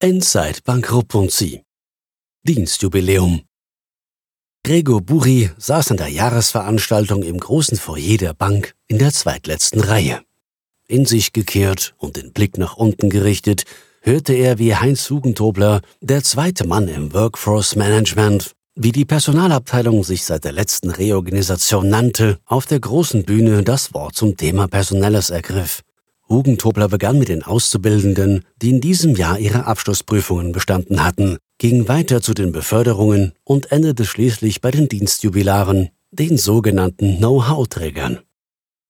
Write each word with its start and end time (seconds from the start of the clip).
Endzeit 0.00 0.62
Bankruppunzi. 0.62 1.64
Dienstjubiläum. 2.44 3.40
Gregor 4.62 5.00
Buri 5.00 5.50
saß 5.58 5.90
an 5.90 5.96
der 5.96 6.06
Jahresveranstaltung 6.06 7.24
im 7.24 7.38
großen 7.38 7.76
Foyer 7.76 8.16
der 8.16 8.32
Bank 8.32 8.76
in 8.86 9.00
der 9.00 9.12
zweitletzten 9.12 9.80
Reihe. 9.80 10.20
In 10.86 11.04
sich 11.04 11.32
gekehrt 11.32 11.96
und 11.98 12.14
den 12.16 12.32
Blick 12.32 12.58
nach 12.58 12.76
unten 12.76 13.10
gerichtet, 13.10 13.64
hörte 14.00 14.34
er, 14.34 14.60
wie 14.60 14.76
Heinz 14.76 15.10
Hugentobler, 15.10 15.80
der 16.00 16.22
zweite 16.22 16.64
Mann 16.64 16.86
im 16.86 17.12
Workforce 17.12 17.74
Management, 17.74 18.52
wie 18.76 18.92
die 18.92 19.04
Personalabteilung 19.04 20.04
sich 20.04 20.24
seit 20.24 20.44
der 20.44 20.52
letzten 20.52 20.90
Reorganisation 20.90 21.88
nannte, 21.88 22.38
auf 22.44 22.66
der 22.66 22.78
großen 22.78 23.24
Bühne 23.24 23.64
das 23.64 23.92
Wort 23.94 24.14
zum 24.14 24.36
Thema 24.36 24.68
Personelles 24.68 25.30
ergriff. 25.30 25.82
Hugentobler 26.28 26.88
begann 26.88 27.18
mit 27.18 27.28
den 27.28 27.42
Auszubildenden, 27.42 28.44
die 28.60 28.70
in 28.70 28.80
diesem 28.80 29.16
Jahr 29.16 29.38
ihre 29.38 29.66
Abschlussprüfungen 29.66 30.52
bestanden 30.52 31.04
hatten, 31.04 31.38
ging 31.58 31.88
weiter 31.88 32.20
zu 32.20 32.34
den 32.34 32.52
Beförderungen 32.52 33.32
und 33.44 33.72
endete 33.72 34.04
schließlich 34.04 34.60
bei 34.60 34.70
den 34.70 34.88
Dienstjubilaren, 34.88 35.90
den 36.10 36.38
sogenannten 36.38 37.18
Know-how-Trägern. 37.18 38.20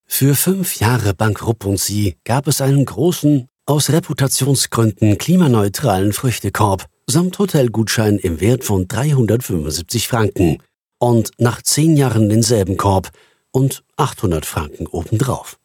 Für 0.06 0.34
fünf 0.34 0.80
Jahre 0.80 1.14
Bank 1.14 1.46
Rupp 1.46 1.64
und 1.64 1.78
Sie 1.78 2.16
gab 2.24 2.48
es 2.48 2.60
einen 2.60 2.84
großen, 2.84 3.46
aus 3.66 3.90
Reputationsgründen 3.90 5.18
klimaneutralen 5.18 6.14
Früchtekorb 6.14 6.86
samt 7.06 7.38
Hotelgutschein 7.38 8.18
im 8.18 8.40
Wert 8.40 8.64
von 8.64 8.88
375 8.88 10.08
Franken 10.08 10.62
und 10.98 11.32
nach 11.38 11.62
zehn 11.62 11.96
Jahren 11.96 12.28
denselben 12.28 12.76
Korb 12.78 13.10
und 13.50 13.84
800 13.96 14.46
Franken 14.46 14.86
obendrauf. 14.86 15.57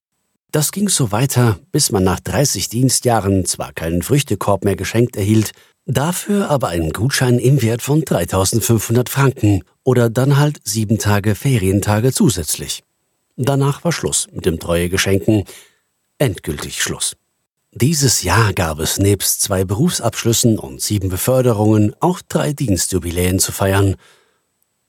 Das 0.53 0.71
ging 0.71 0.88
so 0.88 1.12
weiter, 1.12 1.57
bis 1.71 1.91
man 1.91 2.03
nach 2.03 2.20
30 2.20 2.70
Dienstjahren 2.70 3.44
zwar 3.44 3.73
keinen 3.73 4.03
Früchtekorb 4.03 4.66
mehr 4.66 4.75
geschenkt 4.75 5.16
erhielt, 5.16 5.52
dafür 5.88 6.52
aber 6.52 6.67
einen 6.67 6.94
Gutschein 6.94 7.39
im 7.39 7.63
Wert 7.63 7.81
von 7.81 8.05
3500 8.05 9.09
Franken 9.09 9.63
oder 9.83 10.11
dann 10.11 10.38
halt 10.38 10.59
sieben 10.63 11.00
Tage 11.00 11.33
Ferientage 11.33 12.13
zusätzlich. 12.13 12.83
Danach 13.36 13.83
war 13.83 13.91
Schluss 13.91 14.28
mit 14.31 14.45
dem 14.45 14.59
Treuegeschenken. 14.59 15.45
Endgültig 16.19 16.83
Schluss. 16.83 17.16
Dieses 17.72 18.22
Jahr 18.22 18.53
gab 18.53 18.78
es 18.78 19.00
nebst 19.00 19.41
zwei 19.41 19.66
Berufsabschlüssen 19.66 20.59
und 20.59 20.81
sieben 20.81 21.09
Beförderungen 21.09 21.95
auch 22.00 22.22
drei 22.30 22.53
Dienstjubiläen 22.53 23.39
zu 23.39 23.52
feiern. 23.52 23.95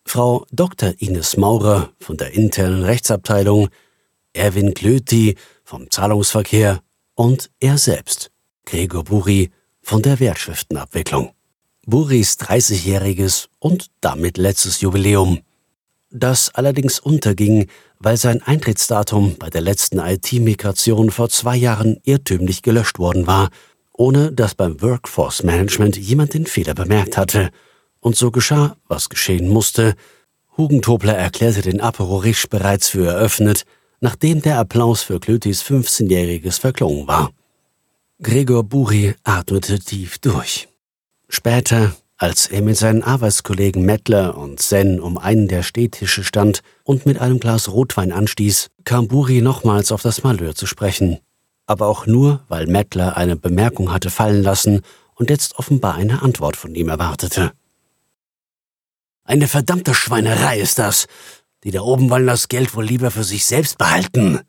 Frau 0.05 0.45
Dr. 0.53 0.93
Ines 0.99 1.39
Maurer 1.39 1.89
von 2.01 2.19
der 2.19 2.35
internen 2.35 2.83
Rechtsabteilung, 2.83 3.71
Erwin 4.35 4.75
Klöti 4.75 5.37
vom 5.65 5.91
Zahlungsverkehr 5.91 6.81
und 7.15 7.51
er 7.59 7.79
selbst, 7.79 8.31
Gregor 8.65 9.05
Buri, 9.05 9.51
von 9.83 10.03
der 10.03 10.21
Wertschriftenabwicklung. 10.21 11.33
Buris 11.87 12.39
30-jähriges 12.39 13.49
und 13.59 13.91
damit 14.01 14.39
letztes 14.39 14.81
Jubiläum, 14.81 15.41
das 16.11 16.55
allerdings 16.55 17.01
unterging, 17.01 17.67
weil 17.99 18.17
sein 18.17 18.43
Eintrittsdatum 18.43 19.37
bei 19.37 19.51
der 19.51 19.61
letzten 19.61 19.99
IT-Migration 19.99 21.11
vor 21.11 21.29
zwei 21.29 21.57
Jahren 21.57 21.99
irrtümlich 22.05 22.63
gelöscht 22.63 22.99
worden 22.99 23.27
war, 23.27 23.51
ohne 23.93 24.33
dass 24.33 24.55
beim 24.55 24.81
Workforce 24.81 25.43
Management 25.43 25.97
jemand 25.97 26.35
den 26.35 26.47
Fehler 26.47 26.75
bemerkt 26.75 27.17
hatte. 27.17 27.51
Und 28.01 28.17
so 28.17 28.31
geschah, 28.31 28.77
was 28.87 29.09
geschehen 29.09 29.49
musste. 29.49 29.95
Hugentobler 30.57 31.17
erklärte 31.17 31.63
den 31.63 31.81
Apero 31.81 32.19
Risch 32.19 32.49
bereits 32.49 32.89
für 32.89 33.07
eröffnet, 33.07 33.65
nachdem 34.05 34.43
der 34.43 34.59
Applaus 34.59 35.01
für 35.01 35.19
Klötis 35.19 35.63
15-jähriges 35.63 36.61
verklungen 36.61 37.09
war. 37.09 37.31
Gregor 38.23 38.63
Buri 38.63 39.15
atmete 39.25 39.79
tief 39.79 40.19
durch. 40.19 40.69
Später, 41.31 41.97
als 42.19 42.47
er 42.47 42.61
mit 42.61 42.77
seinen 42.77 43.03
Arbeitskollegen 43.03 43.83
Mettler 43.83 44.37
und 44.37 44.61
Sen 44.61 45.01
um 45.01 45.17
einen 45.17 45.49
der 45.49 45.63
Stehtische 45.63 46.23
stand 46.23 46.61
und 46.85 47.07
mit 47.07 47.19
einem 47.19 47.41
Glas 47.41 47.71
Rotwein 47.71 48.13
anstieß, 48.13 48.69
kam 48.85 49.09
Buri 49.09 49.41
nochmals 49.41 49.91
auf 49.91 50.03
das 50.03 50.23
Malheur 50.23 50.55
zu 50.55 50.67
sprechen. 50.67 51.19
Aber 51.65 51.87
auch 51.87 52.07
nur, 52.07 52.45
weil 52.49 52.67
Mettler 52.67 53.17
eine 53.17 53.37
Bemerkung 53.37 53.91
hatte 53.91 54.11
fallen 54.11 54.43
lassen 54.43 54.83
und 55.15 55.31
jetzt 55.31 55.59
offenbar 55.59 55.95
eine 55.95 56.21
Antwort 56.21 56.57
von 56.57 56.75
ihm 56.75 56.91
erwartete. 56.91 57.53
Eine 59.25 59.49
verdammte 59.49 59.95
Schweinerei 59.95 60.61
ist 60.61 60.79
das, 60.79 61.07
die 61.65 61.71
da 61.71 61.81
oben 61.81 62.11
wollen 62.11 62.27
das 62.27 62.49
Geld 62.49 62.75
wohl 62.77 62.85
lieber 62.85 63.11
für 63.11 63.25
sich 63.25 63.45
selbst 63.45 63.79
behalten, 63.79 64.41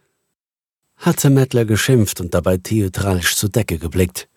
hatte 0.98 1.30
Mettler 1.30 1.66
geschimpft 1.66 2.22
und 2.22 2.34
dabei 2.34 2.58
theatralisch 2.58 3.36
zur 3.36 3.50
Decke 3.50 3.78
geblickt. 3.78 4.28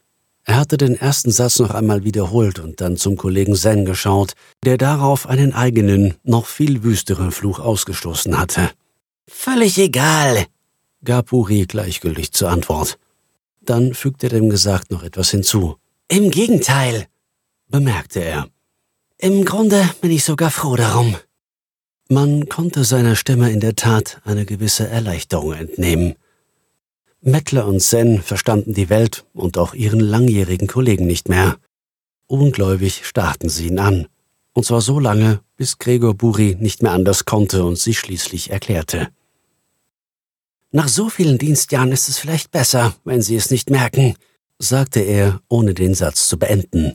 Er 0.44 0.56
hatte 0.56 0.78
den 0.78 0.96
ersten 0.96 1.30
Satz 1.30 1.58
noch 1.58 1.72
einmal 1.72 2.04
wiederholt 2.04 2.58
und 2.58 2.80
dann 2.80 2.96
zum 2.96 3.16
Kollegen 3.16 3.54
Zen 3.54 3.84
geschaut, 3.84 4.32
der 4.64 4.78
darauf 4.78 5.28
einen 5.28 5.52
eigenen, 5.52 6.14
noch 6.22 6.46
viel 6.46 6.82
wüsteren 6.82 7.32
Fluch 7.32 7.58
ausgestoßen 7.58 8.38
hatte. 8.38 8.70
Völlig 9.28 9.76
egal, 9.78 10.46
gab 11.04 11.32
Uri 11.32 11.66
gleichgültig 11.66 12.32
zur 12.32 12.48
Antwort. 12.48 12.98
Dann 13.60 13.92
fügte 13.92 14.28
er 14.28 14.30
dem 14.30 14.48
Gesagt 14.48 14.90
noch 14.90 15.02
etwas 15.02 15.30
hinzu. 15.30 15.76
Im 16.08 16.30
Gegenteil, 16.30 17.06
bemerkte 17.68 18.24
er. 18.24 18.48
Im 19.18 19.44
Grunde 19.44 19.90
bin 20.00 20.10
ich 20.10 20.24
sogar 20.24 20.50
froh 20.50 20.76
darum. 20.76 21.16
Man 22.10 22.48
konnte 22.48 22.84
seiner 22.84 23.16
Stimme 23.16 23.52
in 23.52 23.60
der 23.60 23.76
Tat 23.76 24.22
eine 24.24 24.46
gewisse 24.46 24.88
Erleichterung 24.88 25.52
entnehmen. 25.52 26.14
Mettler 27.20 27.66
und 27.66 27.82
Sen 27.82 28.22
verstanden 28.22 28.72
die 28.72 28.88
Welt 28.88 29.26
und 29.34 29.58
auch 29.58 29.74
ihren 29.74 30.00
langjährigen 30.00 30.68
Kollegen 30.68 31.06
nicht 31.06 31.28
mehr. 31.28 31.58
Ungläubig 32.26 33.04
starrten 33.04 33.50
sie 33.50 33.66
ihn 33.66 33.78
an, 33.78 34.06
und 34.54 34.64
zwar 34.64 34.80
so 34.80 34.98
lange, 34.98 35.40
bis 35.56 35.76
Gregor 35.76 36.14
Buri 36.14 36.56
nicht 36.58 36.82
mehr 36.82 36.92
anders 36.92 37.26
konnte 37.26 37.62
und 37.62 37.78
sich 37.78 37.98
schließlich 37.98 38.50
erklärte. 38.50 39.08
Nach 40.70 40.88
so 40.88 41.10
vielen 41.10 41.36
Dienstjahren 41.36 41.92
ist 41.92 42.08
es 42.08 42.16
vielleicht 42.16 42.50
besser, 42.50 42.94
wenn 43.04 43.20
Sie 43.20 43.36
es 43.36 43.50
nicht 43.50 43.68
merken, 43.68 44.14
sagte 44.58 45.00
er, 45.00 45.42
ohne 45.48 45.74
den 45.74 45.92
Satz 45.94 46.26
zu 46.26 46.38
beenden. 46.38 46.94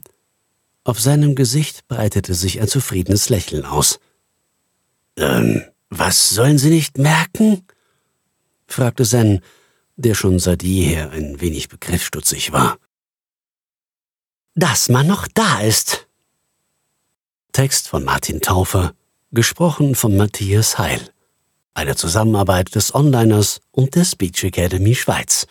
Auf 0.84 1.00
seinem 1.00 1.36
Gesicht 1.36 1.88
breitete 1.88 2.34
sich 2.34 2.60
ein 2.60 2.68
zufriedenes 2.68 3.30
Lächeln 3.30 3.66
aus. 3.66 4.00
Ähm, 5.18 5.64
was 5.90 6.30
sollen 6.30 6.58
Sie 6.58 6.70
nicht 6.70 6.98
merken? 6.98 7.66
fragte 8.68 9.04
Zen, 9.04 9.42
der 9.96 10.16
schon 10.16 10.40
seit 10.40 10.64
jeher 10.64 11.12
ein 11.12 11.40
wenig 11.40 11.70
begriffsstutzig 11.70 12.52
war. 12.52 12.78
Dass 14.56 14.90
man 14.90 15.08
noch 15.08 15.28
da 15.28 15.60
ist. 15.62 16.08
Text 17.52 17.88
von 17.88 18.04
Martin 18.04 18.42
Taufer, 18.42 18.94
gesprochen 19.32 19.96
von 19.96 20.18
Matthias 20.18 20.80
Heil. 20.80 21.10
Eine 21.76 21.96
Zusammenarbeit 21.96 22.76
des 22.76 22.94
Onliners 22.94 23.62
und 23.72 23.96
der 23.96 24.06
Speech 24.06 24.44
Academy 24.44 24.96
Schweiz. 24.96 25.48